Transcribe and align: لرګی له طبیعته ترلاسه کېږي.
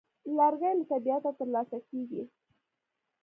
لرګی 0.37 0.71
له 0.77 0.85
طبیعته 0.91 1.31
ترلاسه 1.39 1.77
کېږي. 1.89 2.21